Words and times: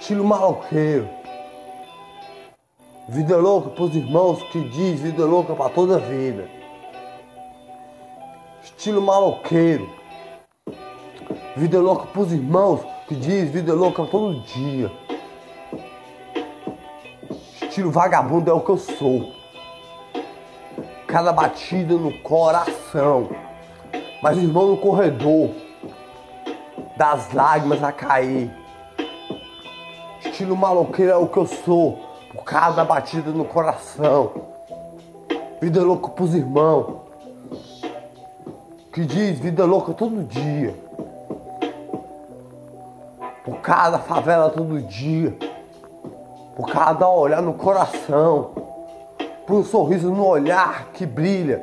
Estilo 0.00 0.24
maloqueiro. 0.24 1.08
Vida 3.08 3.36
louca 3.36 3.70
pros 3.70 3.96
irmãos 3.96 4.40
que 4.44 4.60
diz 4.68 5.00
vida 5.00 5.24
louca 5.24 5.54
pra 5.54 5.68
toda 5.68 5.96
a 5.96 5.98
vida. 5.98 6.48
Estilo 8.62 9.02
maloqueiro. 9.02 9.90
Vida 11.56 11.80
louca 11.80 12.06
pros 12.06 12.32
irmãos 12.32 12.80
que 13.08 13.16
diz 13.16 13.50
vida 13.50 13.74
louca 13.74 14.04
todo 14.04 14.40
dia. 14.42 14.90
Estilo 17.60 17.90
vagabundo 17.90 18.50
é 18.50 18.54
o 18.54 18.60
que 18.60 18.70
eu 18.70 18.78
sou. 18.78 19.32
Cada 21.08 21.32
batida 21.32 21.94
no 21.94 22.16
coração. 22.20 23.30
Mas 24.22 24.38
irmão 24.38 24.68
no 24.68 24.76
corredor. 24.76 25.50
Das 26.96 27.32
lágrimas 27.32 27.82
a 27.82 27.90
cair. 27.90 28.67
Estilo 30.38 30.56
maloqueiro 30.56 31.10
é 31.10 31.16
o 31.16 31.26
que 31.26 31.36
eu 31.36 31.46
sou. 31.46 31.98
Por 32.32 32.44
cada 32.44 32.84
batida 32.84 33.32
no 33.32 33.44
coração. 33.44 34.30
Vida 35.60 35.82
louca 35.82 36.10
pros 36.10 36.32
irmãos. 36.32 36.98
Que 38.92 39.04
diz 39.04 39.40
vida 39.40 39.64
louca 39.64 39.92
todo 39.92 40.22
dia. 40.22 40.76
Por 43.44 43.56
cada 43.62 43.98
favela 43.98 44.48
todo 44.48 44.80
dia. 44.82 45.36
Por 46.54 46.68
cada 46.68 47.08
olhar 47.08 47.42
no 47.42 47.54
coração. 47.54 48.52
Por 49.44 49.56
um 49.56 49.64
sorriso 49.64 50.12
no 50.12 50.24
olhar 50.24 50.92
que 50.92 51.04
brilha. 51.04 51.60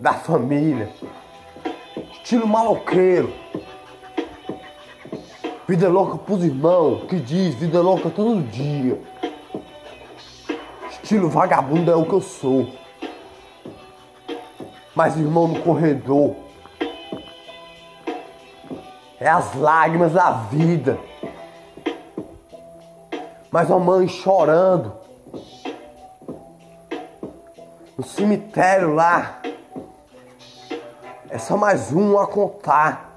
Da 0.00 0.14
família. 0.14 0.88
Estilo 2.10 2.48
maloqueiro. 2.48 3.32
Vida 5.68 5.86
louca 5.86 6.16
pros 6.16 6.42
irmãos, 6.42 7.04
que 7.10 7.20
diz 7.20 7.54
vida 7.56 7.82
louca 7.82 8.08
todo 8.08 8.40
dia. 8.40 8.98
Estilo 10.90 11.28
vagabundo 11.28 11.90
é 11.90 11.94
o 11.94 12.06
que 12.06 12.14
eu 12.14 12.22
sou. 12.22 12.72
Mas 14.94 15.18
irmão 15.18 15.46
no 15.46 15.60
corredor. 15.60 16.36
É 19.20 19.28
as 19.28 19.54
lágrimas 19.56 20.14
da 20.14 20.30
vida. 20.30 20.98
Mas 23.50 23.70
a 23.70 23.78
mãe 23.78 24.08
chorando. 24.08 24.94
No 27.94 28.02
cemitério 28.02 28.94
lá. 28.94 29.42
É 31.28 31.36
só 31.36 31.58
mais 31.58 31.92
um 31.92 32.18
a 32.18 32.26
contar. 32.26 33.07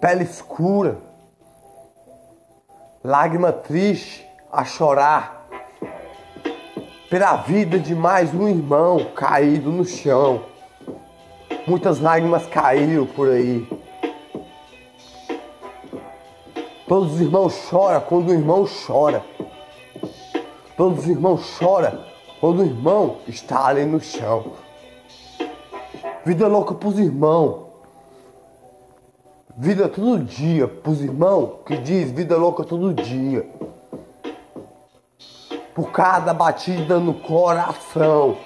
Pele 0.00 0.24
escura. 0.24 0.98
Lágrima 3.02 3.50
triste 3.50 4.26
a 4.52 4.62
chorar. 4.62 5.46
Pela 7.08 7.36
vida 7.36 7.78
de 7.78 7.94
mais 7.94 8.34
um 8.34 8.46
irmão 8.46 9.12
caído 9.14 9.70
no 9.70 9.86
chão. 9.86 10.42
Muitas 11.66 11.98
lágrimas 11.98 12.46
caíram 12.46 13.06
por 13.06 13.30
aí. 13.30 13.66
Todos 16.86 17.14
os 17.14 17.20
irmãos 17.20 17.54
choram 17.68 18.00
quando 18.02 18.28
o 18.28 18.34
irmão 18.34 18.66
chora. 18.86 19.24
Todos 20.76 21.00
os 21.00 21.08
irmãos 21.08 21.46
choram 21.58 22.04
quando 22.38 22.60
o 22.60 22.66
irmão 22.66 23.16
está 23.26 23.68
ali 23.68 23.86
no 23.86 24.00
chão. 24.00 24.52
Vida 26.24 26.46
louca 26.46 26.74
pros 26.74 26.98
irmãos. 26.98 27.65
Vida 29.58 29.88
todo 29.88 30.18
dia 30.22 30.68
pros 30.68 31.00
irmãos 31.00 31.60
que 31.64 31.78
diz 31.78 32.10
vida 32.10 32.36
louca 32.36 32.62
todo 32.62 32.92
dia. 32.92 33.48
Por 35.74 35.90
cada 35.92 36.34
batida 36.34 37.00
no 37.00 37.14
coração. 37.14 38.36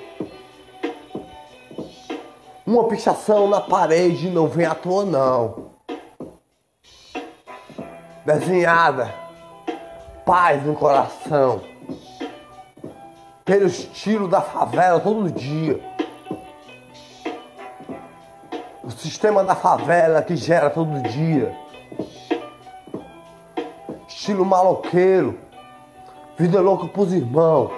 Uma 2.64 2.84
pichação 2.84 3.48
na 3.48 3.60
parede 3.60 4.30
não 4.30 4.46
vem 4.46 4.66
à 4.66 4.72
toa 4.72 5.04
não. 5.04 5.72
Desenhada, 8.24 9.12
paz 10.24 10.64
no 10.64 10.76
coração. 10.76 11.60
Pelo 13.44 13.66
estilo 13.66 14.28
da 14.28 14.40
favela 14.40 15.00
todo 15.00 15.28
dia. 15.28 15.89
Sistema 19.00 19.42
da 19.42 19.54
favela 19.54 20.20
que 20.20 20.36
gera 20.36 20.68
todo 20.68 21.02
dia. 21.08 21.56
Estilo 24.06 24.44
maloqueiro. 24.44 25.38
Vida 26.36 26.60
louca 26.60 26.86
pros 26.86 27.12
irmãos. 27.12 27.72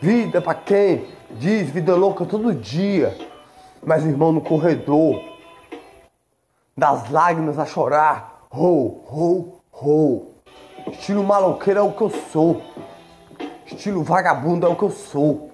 Vida 0.00 0.40
pra 0.40 0.54
quem 0.54 1.06
diz 1.30 1.70
vida 1.70 1.94
louca 1.94 2.24
todo 2.24 2.52
dia. 2.52 3.16
Mas 3.84 4.04
irmão 4.04 4.32
no 4.32 4.40
corredor. 4.40 5.22
Das 6.76 7.08
lágrimas 7.10 7.56
a 7.56 7.64
chorar. 7.64 8.46
Ho, 8.50 9.04
ho, 9.08 9.60
ho. 9.72 10.26
Estilo 10.90 11.22
maloqueiro 11.22 11.78
é 11.78 11.82
o 11.82 11.92
que 11.92 12.02
eu 12.02 12.10
sou. 12.32 12.62
Estilo 13.64 14.02
vagabundo 14.02 14.66
é 14.66 14.68
o 14.68 14.74
que 14.74 14.82
eu 14.84 14.90
sou. 14.90 15.52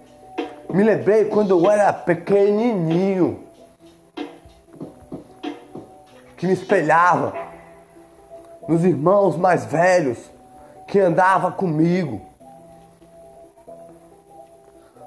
Me 0.70 0.82
lembrei 0.82 1.26
quando 1.26 1.50
eu 1.50 1.70
era 1.70 1.92
pequenininho. 1.92 3.43
Que 6.44 6.48
me 6.48 6.52
espelhava 6.52 7.32
nos 8.68 8.84
irmãos 8.84 9.34
mais 9.34 9.64
velhos 9.64 10.18
que 10.86 11.00
andava 11.00 11.50
comigo. 11.50 12.20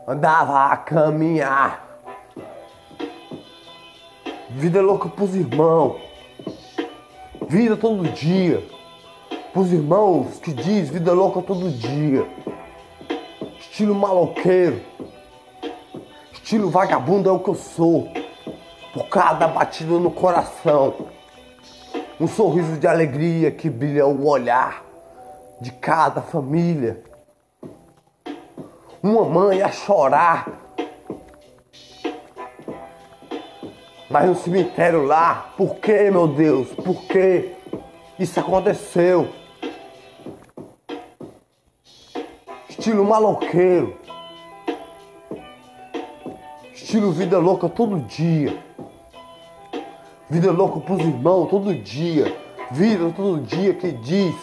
Andava 0.07 0.73
a 0.73 0.77
caminhar. 0.77 1.85
Vida 4.49 4.81
louca 4.81 5.09
pros 5.09 5.35
irmãos. 5.35 6.01
Vida 7.47 7.77
todo 7.77 8.11
dia. 8.13 8.67
Pros 9.53 9.71
irmãos 9.71 10.39
que 10.39 10.51
diz 10.51 10.89
vida 10.89 11.13
louca 11.13 11.43
todo 11.43 11.69
dia. 11.69 12.27
Estilo 13.59 13.93
maloqueiro. 13.93 14.81
Estilo 16.33 16.71
vagabundo 16.71 17.29
é 17.29 17.31
o 17.31 17.39
que 17.39 17.49
eu 17.51 17.55
sou. 17.55 18.11
Por 18.91 19.07
cada 19.09 19.47
batida 19.47 19.99
no 19.99 20.09
coração. 20.09 21.15
Um 22.19 22.28
sorriso 22.28 22.78
de 22.78 22.88
alegria 22.88 23.51
que 23.51 23.69
brilha 23.69 24.07
o 24.07 24.25
olhar 24.28 24.83
de 25.61 25.72
cada 25.72 26.19
família. 26.19 27.03
Uma 29.03 29.23
mãe 29.25 29.61
a 29.61 29.72
chorar. 29.72 30.47
Mas 34.09 34.25
no 34.25 34.35
cemitério 34.35 35.05
lá, 35.05 35.53
por 35.55 35.75
que, 35.75 36.09
meu 36.09 36.28
Deus? 36.28 36.69
Por 36.69 37.03
que 37.03 37.53
isso 38.17 38.39
aconteceu? 38.39 39.29
Estilo 42.67 43.05
maloqueiro. 43.05 43.95
Estilo 46.73 47.11
vida 47.11 47.38
louca 47.38 47.69
todo 47.69 47.99
dia. 47.99 48.66
Vida 50.29 50.51
louca 50.51 50.81
pros 50.81 50.99
irmãos 50.99 51.49
todo 51.49 51.73
dia. 51.73 52.38
Vida 52.69 53.13
todo 53.15 53.39
dia 53.41 53.73
que 53.73 53.93
diz 53.93 54.35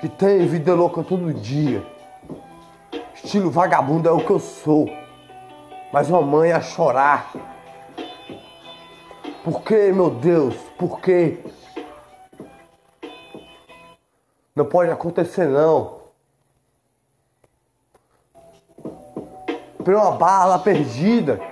que 0.00 0.08
tem 0.08 0.46
vida 0.46 0.72
louca 0.72 1.02
todo 1.02 1.34
dia. 1.34 1.84
Estilo 3.12 3.50
vagabundo 3.50 4.08
é 4.08 4.12
o 4.12 4.24
que 4.24 4.30
eu 4.30 4.38
sou. 4.38 4.88
Mas 5.92 6.08
uma 6.08 6.22
mãe 6.22 6.52
a 6.52 6.60
chorar. 6.60 7.32
Por 9.42 9.62
que, 9.62 9.90
meu 9.90 10.10
Deus? 10.10 10.54
Por 10.78 11.00
que? 11.00 11.40
Não 14.54 14.64
pode 14.64 14.92
acontecer 14.92 15.48
não. 15.48 16.02
Por 19.84 19.94
uma 19.94 20.12
bala 20.12 20.60
perdida 20.60 21.51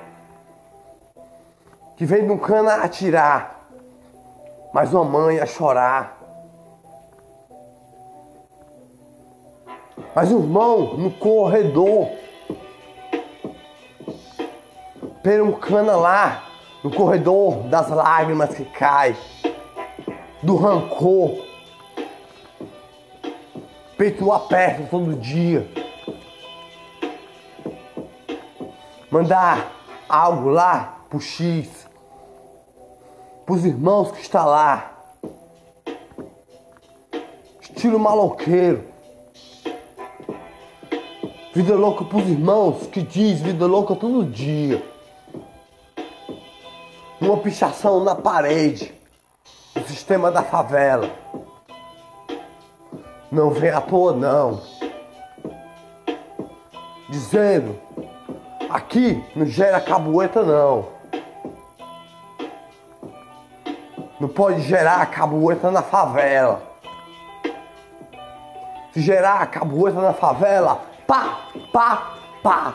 que 2.00 2.06
vem 2.06 2.24
de 2.24 2.32
um 2.32 2.38
cana 2.38 2.76
atirar, 2.76 3.60
mas 4.72 4.90
uma 4.94 5.04
mãe 5.04 5.38
a 5.38 5.44
chorar. 5.44 6.16
Mas 10.14 10.32
o 10.32 10.38
irmão 10.38 10.96
no 10.96 11.10
corredor, 11.10 12.08
pelo 15.22 15.48
um 15.48 15.52
cana 15.52 15.94
lá, 15.94 16.44
no 16.82 16.90
corredor 16.90 17.64
das 17.64 17.90
lágrimas 17.90 18.54
que 18.54 18.64
cai, 18.64 19.14
do 20.42 20.56
rancor, 20.56 21.44
peito 23.98 24.32
aperta 24.32 24.84
todo 24.90 25.12
dia. 25.16 25.70
Mandar 29.10 29.70
algo 30.08 30.48
lá 30.48 31.00
pro 31.10 31.20
X, 31.20 31.79
pros 33.50 33.64
irmãos 33.64 34.12
que 34.12 34.20
está 34.20 34.44
lá. 34.44 34.92
Estilo 37.60 37.98
maloqueiro. 37.98 38.84
Vida 41.52 41.74
louca 41.74 42.04
pros 42.04 42.28
irmãos 42.28 42.86
que 42.86 43.02
diz 43.02 43.40
vida 43.40 43.66
louca 43.66 43.96
todo 43.96 44.24
dia. 44.24 44.80
Uma 47.20 47.38
pichação 47.38 48.04
na 48.04 48.14
parede. 48.14 48.94
O 49.74 49.80
sistema 49.80 50.30
da 50.30 50.44
favela. 50.44 51.10
Não 53.32 53.50
vem 53.50 53.70
à 53.70 53.80
toa 53.80 54.12
não. 54.12 54.60
Dizendo, 57.08 57.76
aqui 58.70 59.20
não 59.34 59.44
gera 59.44 59.80
cabueta 59.80 60.40
não. 60.40 60.99
Não 64.20 64.28
pode 64.28 64.60
gerar 64.60 65.06
cabueta 65.06 65.70
na 65.70 65.82
favela. 65.82 66.62
Se 68.92 69.00
gerar 69.00 69.46
cabueta 69.46 69.98
na 69.98 70.12
favela, 70.12 70.82
pá, 71.06 71.48
pá, 71.72 72.16
pá. 72.42 72.74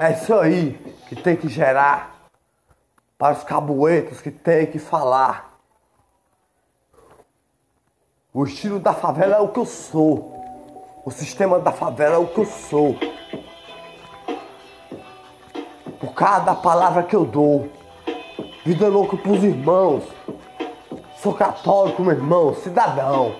É 0.00 0.12
isso 0.12 0.34
aí 0.34 0.72
que 1.08 1.14
tem 1.14 1.36
que 1.36 1.48
gerar 1.48 2.14
para 3.16 3.36
os 3.36 3.44
cabuetos 3.44 4.20
que 4.20 4.32
tem 4.32 4.66
que 4.66 4.80
falar. 4.80 5.54
O 8.32 8.44
estilo 8.44 8.80
da 8.80 8.92
favela 8.92 9.36
é 9.36 9.40
o 9.40 9.48
que 9.48 9.60
eu 9.60 9.66
sou. 9.66 10.34
O 11.04 11.12
sistema 11.12 11.60
da 11.60 11.70
favela 11.70 12.16
é 12.16 12.18
o 12.18 12.26
que 12.26 12.38
eu 12.38 12.46
sou. 12.46 12.96
Por 16.00 16.12
cada 16.12 16.56
palavra 16.56 17.04
que 17.04 17.14
eu 17.14 17.24
dou. 17.24 17.70
Vida 18.64 18.88
louca 18.88 19.14
pros 19.14 19.44
irmãos. 19.44 20.04
Sou 21.22 21.34
católico, 21.34 22.02
meu 22.02 22.12
irmão, 22.12 22.54
cidadão. 22.54 23.34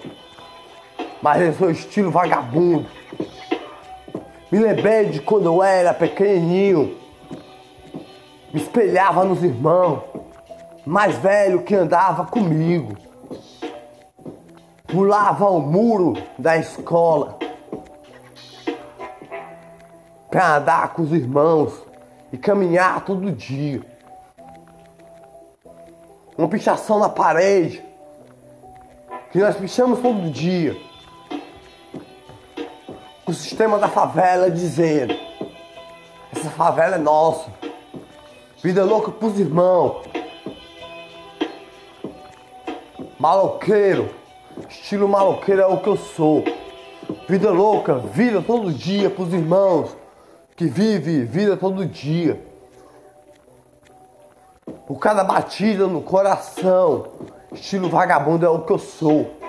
Mas 1.22 1.40
eu 1.40 1.54
sou 1.54 1.70
estilo 1.70 2.10
vagabundo. 2.10 2.86
Me 4.52 4.58
lembrei 4.58 5.06
de 5.06 5.22
quando 5.22 5.46
eu 5.46 5.62
era 5.62 5.94
pequenininho. 5.94 6.94
Me 8.52 8.60
espelhava 8.60 9.24
nos 9.24 9.42
irmãos. 9.42 10.02
Mais 10.84 11.16
velho 11.16 11.62
que 11.62 11.74
andava 11.74 12.26
comigo. 12.26 12.94
Pulava 14.86 15.48
o 15.48 15.58
muro 15.58 16.22
da 16.38 16.58
escola. 16.58 17.38
Pra 20.30 20.56
andar 20.56 20.92
com 20.92 21.00
os 21.00 21.12
irmãos 21.12 21.72
e 22.30 22.36
caminhar 22.36 23.02
todo 23.06 23.32
dia. 23.32 23.93
Uma 26.36 26.48
pichação 26.48 26.98
na 26.98 27.08
parede. 27.08 27.82
Que 29.32 29.38
nós 29.38 29.56
pichamos 29.56 30.00
todo 30.00 30.30
dia 30.30 30.76
o 33.26 33.32
sistema 33.32 33.78
da 33.78 33.88
favela 33.88 34.50
dizendo: 34.50 35.14
essa 36.32 36.50
favela 36.50 36.96
é 36.96 36.98
nossa. 36.98 37.50
Vida 38.62 38.84
louca 38.84 39.10
pros 39.10 39.38
irmãos. 39.38 40.04
Maloqueiro. 43.18 44.10
Estilo 44.68 45.08
maloqueiro 45.08 45.62
é 45.62 45.66
o 45.66 45.78
que 45.78 45.88
eu 45.88 45.96
sou. 45.96 46.44
Vida 47.28 47.50
louca, 47.50 47.98
vida 47.98 48.42
todo 48.42 48.72
dia 48.72 49.10
pros 49.10 49.32
irmãos 49.32 49.96
que 50.56 50.66
vive 50.66 51.24
vida 51.24 51.56
todo 51.56 51.84
dia. 51.84 52.40
Por 54.86 54.98
cada 54.98 55.24
batida 55.24 55.86
no 55.86 56.02
coração, 56.02 57.06
estilo 57.52 57.88
vagabundo 57.88 58.44
é 58.44 58.48
o 58.48 58.60
que 58.60 58.72
eu 58.72 58.78
sou 58.78 59.44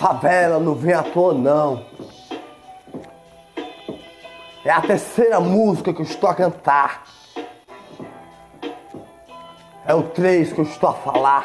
favela 0.00 0.58
não 0.58 0.74
vem 0.74 0.94
à 0.94 1.02
toa 1.02 1.34
não. 1.34 1.84
É 4.64 4.70
a 4.70 4.80
terceira 4.80 5.38
música 5.38 5.92
que 5.92 6.00
eu 6.00 6.06
estou 6.06 6.30
a 6.30 6.34
cantar. 6.34 7.04
É 9.86 9.94
o 9.94 10.04
três 10.04 10.54
que 10.54 10.58
eu 10.58 10.64
estou 10.64 10.88
a 10.88 10.94
falar. 10.94 11.44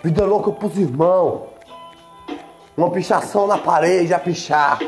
Vida 0.00 0.24
louca 0.24 0.52
pros 0.52 0.78
irmãos. 0.78 1.48
Uma 2.76 2.90
pichação 2.90 3.48
na 3.48 3.58
parede 3.58 4.14
a 4.14 4.18
pichar. 4.20 4.78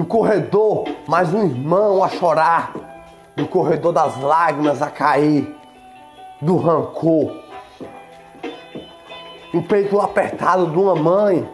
No 0.00 0.06
corredor, 0.06 0.86
mais 1.06 1.34
um 1.34 1.44
irmão 1.44 2.02
a 2.02 2.08
chorar. 2.08 2.72
No 3.36 3.46
corredor 3.46 3.92
das 3.92 4.18
lágrimas 4.18 4.80
a 4.80 4.88
cair. 4.88 5.54
Do 6.40 6.56
rancor 6.56 7.38
o 9.52 9.60
peito 9.62 10.00
apertado 10.00 10.70
de 10.70 10.78
uma 10.78 10.94
mãe, 10.94 11.46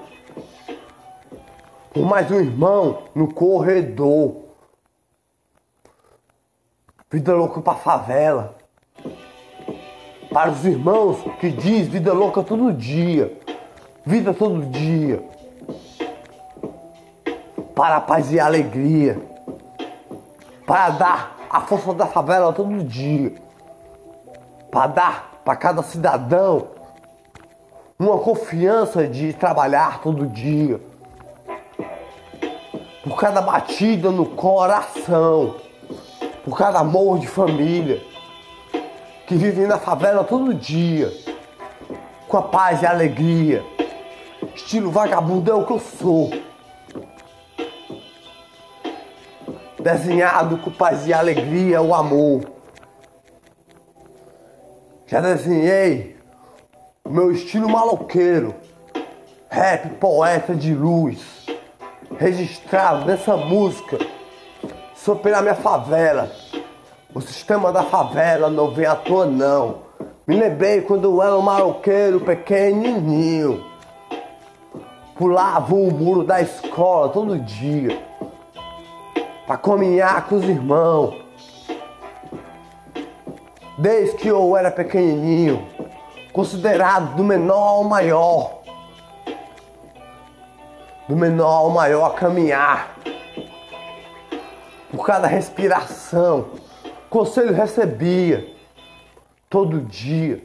por 1.93 2.05
mais 2.05 2.31
um 2.31 2.37
irmão 2.37 3.03
no 3.17 3.35
corredor. 3.35 4.45
Vida 7.11 7.35
louca 7.35 7.61
pra 7.61 7.75
favela. 7.75 8.55
Para 10.33 10.53
os 10.53 10.65
irmãos 10.65 11.19
que 11.41 11.51
diz 11.51 11.89
vida 11.89 12.13
louca 12.13 12.45
todo 12.45 12.73
dia. 12.73 13.41
Vida 14.05 14.33
todo 14.33 14.67
dia. 14.67 15.36
Para 17.77 17.97
a 17.97 18.01
paz 18.01 18.33
e 18.33 18.41
a 18.41 18.47
alegria. 18.47 19.21
Para 20.67 20.89
dar 20.91 21.37
a 21.51 21.61
força 21.61 21.93
da 21.93 22.07
favela 22.07 22.53
todo 22.53 22.83
dia. 22.83 23.35
Para 24.73 24.87
dar 24.89 25.31
para 25.45 25.55
cada 25.55 25.81
cidadão 25.81 26.69
uma 27.99 28.19
confiança 28.19 29.07
de 29.07 29.33
trabalhar 29.33 30.01
todo 30.01 30.27
dia. 30.27 30.81
Por 33.05 33.17
cada 33.17 33.41
batida 33.41 34.11
no 34.11 34.27
coração, 34.27 35.55
por 36.45 36.59
cada 36.59 36.81
amor 36.81 37.19
de 37.19 37.29
família 37.29 38.03
que 39.27 39.37
vive 39.37 39.67
na 39.67 39.79
favela 39.79 40.25
todo 40.25 40.55
dia, 40.55 41.13
com 42.27 42.39
a 42.39 42.43
paz 42.43 42.81
e 42.81 42.87
a 42.87 42.91
alegria. 42.91 43.63
Estilo 44.55 44.91
vagabundo 44.91 45.51
é 45.51 45.55
o 45.55 45.65
que 45.67 45.73
eu 45.73 45.81
sou. 45.81 46.31
Desenhado 49.87 50.59
com 50.59 50.73
paz 50.73 51.07
e 51.07 51.13
alegria, 51.13 51.81
o 51.81 51.95
amor. 51.95 52.41
Já 55.07 55.21
desenhei 55.21 56.17
o 57.05 57.09
meu 57.09 57.31
estilo 57.31 57.69
maloqueiro, 57.69 58.53
rap 59.49 59.91
poeta 60.01 60.57
de 60.57 60.75
luz, 60.75 61.47
registrado 62.19 63.05
nessa 63.05 63.37
música, 63.37 63.97
sou 64.97 65.15
pela 65.15 65.41
minha 65.41 65.55
favela. 65.55 66.33
O 67.15 67.21
sistema 67.21 67.71
da 67.71 67.85
favela 67.85 68.51
não 68.51 68.73
vem 68.73 68.87
à 68.87 68.97
toa 68.97 69.25
não. 69.25 69.83
Me 70.27 70.35
lembrei 70.35 70.81
quando 70.81 71.05
eu 71.05 71.23
era 71.23 71.37
um 71.37 71.43
maloqueiro 71.43 72.19
pequenininho. 72.23 73.65
Pulava 75.15 75.77
o 75.77 75.93
muro 75.93 76.25
da 76.25 76.41
escola 76.41 77.09
todo 77.11 77.39
dia. 77.39 78.16
Pra 79.47 79.57
caminhar 79.57 80.27
com 80.29 80.37
os 80.37 80.45
irmãos. 80.45 81.25
Desde 83.79 84.17
que 84.17 84.29
eu 84.29 84.57
era 84.57 84.71
pequenininho 84.71 85.77
considerado 86.37 87.17
do 87.17 87.25
menor 87.25 87.67
ao 87.69 87.85
maior. 87.85 88.61
Do 91.09 91.17
menor 91.17 91.47
ao 91.47 91.71
maior 91.71 92.05
a 92.05 92.11
caminhar. 92.11 92.95
Por 94.91 95.07
cada 95.07 95.27
respiração. 95.27 96.49
Conselho 97.09 97.55
recebia. 97.55 98.55
Todo 99.49 99.81
dia. 99.81 100.43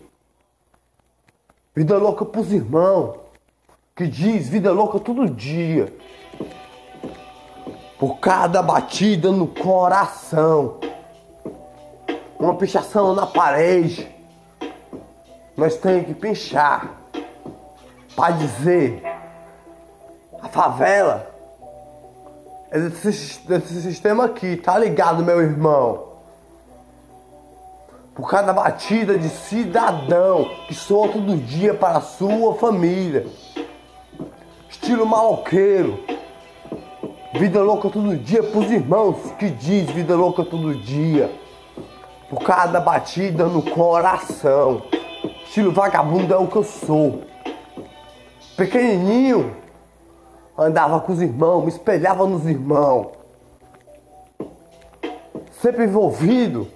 Vida 1.76 1.98
louca 1.98 2.24
pros 2.24 2.54
irmãos. 2.54 3.18
Que 3.94 4.08
diz 4.08 4.48
vida 4.48 4.72
louca 4.72 4.98
todo 4.98 5.30
dia. 5.30 5.92
Por 8.02 8.18
cada 8.18 8.64
batida 8.64 9.32
no 9.32 9.46
coração. 9.46 10.80
Uma 12.40 12.56
pichação 12.56 13.14
na 13.14 13.28
parede 13.28 14.10
nós 15.56 15.76
temos 15.78 16.08
que 16.08 16.16
pinchar 16.16 17.00
para 18.16 18.32
dizer 18.32 19.04
a 20.42 20.50
favela 20.50 21.30
é 22.72 22.80
desse, 22.80 23.48
desse 23.48 23.82
sistema 23.84 24.26
aqui, 24.26 24.56
tá 24.56 24.80
ligado, 24.80 25.24
meu 25.24 25.40
irmão? 25.40 26.08
Por 28.16 28.28
cada 28.28 28.52
batida 28.52 29.20
de 29.20 29.30
cidadão 29.30 30.50
que 30.68 30.74
soa 30.74 31.10
todo 31.10 31.38
dia 31.38 31.76
para 31.76 32.00
a 32.00 32.02
sua 32.02 32.56
família. 32.56 33.28
Estilo 34.68 35.06
maloqueiro. 35.06 36.21
Vida 37.34 37.62
louca 37.62 37.90
todo 37.90 38.18
dia 38.18 38.44
pros 38.44 38.70
irmãos 38.70 39.18
que 39.40 39.50
diz 39.50 39.90
vida 39.90 40.16
louca 40.16 40.44
todo 40.44 40.76
dia. 40.76 41.32
Por 42.30 42.40
cada 42.44 42.80
batida 42.80 43.46
no 43.46 43.62
coração 43.62 44.84
Estilo 45.52 45.74
vagabundo 45.74 46.34
é 46.34 46.38
o 46.38 46.48
que 46.48 46.56
eu 46.56 46.64
sou. 46.64 47.24
Pequenininho, 48.56 49.54
andava 50.58 51.02
com 51.02 51.12
os 51.12 51.22
irmãos, 51.22 51.64
me 51.64 51.68
espelhava 51.68 52.26
nos 52.26 52.46
irmãos. 52.46 53.08
Sempre 55.62 55.84
envolvido. 55.84 56.70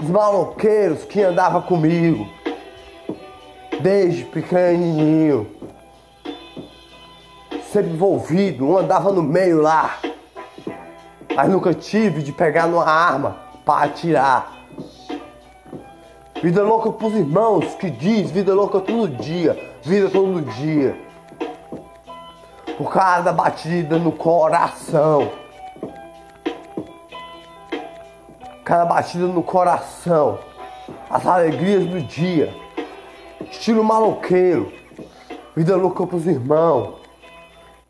Os 0.00 0.08
maloqueiros 0.08 1.04
que 1.04 1.20
andavam 1.20 1.62
comigo. 1.62 2.28
Desde 3.80 4.24
pequenininho. 4.26 5.48
Sempre 7.72 7.92
envolvido, 7.92 8.68
um 8.68 8.76
andava 8.76 9.10
no 9.10 9.22
meio 9.22 9.62
lá. 9.62 9.98
Mas 11.34 11.48
nunca 11.48 11.72
tive 11.72 12.22
de 12.22 12.30
pegar 12.30 12.66
numa 12.66 12.84
arma 12.84 13.38
para 13.64 13.86
atirar. 13.86 14.52
Vida 16.42 16.62
louca 16.62 16.92
pros 16.92 17.14
irmãos 17.14 17.74
que 17.76 17.88
diz 17.88 18.30
vida 18.30 18.52
louca 18.52 18.78
todo 18.78 19.08
dia, 19.08 19.58
vida 19.82 20.10
todo 20.10 20.42
dia. 20.42 20.94
Por 22.76 22.92
cada 22.92 23.32
batida 23.32 23.96
no 23.96 24.12
coração. 24.12 25.32
Cada 28.66 28.84
batida 28.84 29.26
no 29.28 29.42
coração. 29.42 30.38
As 31.08 31.26
alegrias 31.26 31.86
do 31.86 32.02
dia. 32.02 32.54
Estilo 33.50 33.82
maloqueiro. 33.82 34.70
Vida 35.56 35.74
louca 35.74 36.06
pros 36.06 36.26
irmãos. 36.26 37.01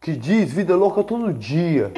Que 0.03 0.17
diz 0.17 0.53
vida 0.53 0.75
louca 0.75 1.05
todo 1.05 1.33
dia 1.33 1.93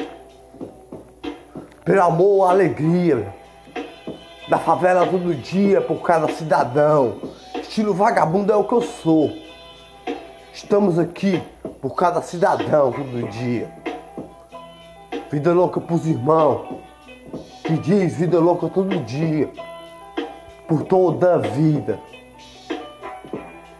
pelo 1.84 2.02
amor, 2.02 2.48
alegria. 2.48 3.34
Da 4.48 4.58
favela 4.58 5.06
todo 5.06 5.34
dia 5.34 5.82
por 5.82 6.00
cada 6.00 6.28
cidadão. 6.28 7.16
Estilo 7.60 7.92
vagabundo 7.92 8.50
é 8.52 8.56
o 8.56 8.64
que 8.64 8.72
eu 8.72 8.80
sou. 8.80 9.30
Estamos 10.52 10.98
aqui 10.98 11.42
por 11.82 11.94
cada 11.94 12.22
cidadão 12.22 12.90
todo 12.90 13.28
dia. 13.28 13.70
Vida 15.30 15.52
louca 15.52 15.78
pros 15.78 16.06
irmãos. 16.06 16.78
Que 17.64 17.76
diz 17.76 18.16
vida 18.16 18.38
louca 18.38 18.68
todo 18.68 18.96
dia. 19.00 19.50
Por 20.66 20.84
toda 20.84 21.34
a 21.34 21.38
vida. 21.38 21.98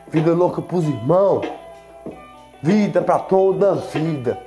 Vida 0.09 0.35
louca 0.35 0.61
pros 0.61 0.85
irmãos. 0.85 1.47
Vida 2.65 3.03
para 3.03 3.19
toda 3.19 3.73
a 3.73 3.75
vida. 3.75 4.39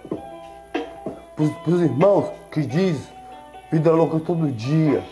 Pros, 1.36 1.52
pros 1.64 1.82
irmãos 1.82 2.32
que 2.52 2.62
diz 2.62 3.08
Vida 3.72 3.92
louca 3.92 4.20
todo 4.20 4.48
dia. 4.48 5.04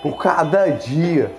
Por 0.00 0.16
cada 0.22 0.68
dia. 0.68 1.32